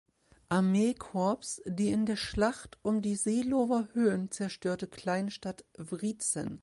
Armeekorps 0.49 1.61
die 1.65 1.89
in 1.91 2.07
der 2.07 2.15
Schlacht 2.15 2.79
um 2.81 3.03
die 3.03 3.15
Seelower 3.15 3.87
Höhen 3.93 4.31
zerstörte 4.31 4.87
Kleinstadt 4.87 5.63
Wriezen. 5.77 6.59